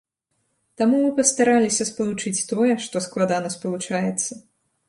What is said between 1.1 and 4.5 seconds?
пастараліся спалучыць тое, што складана спалучаецца.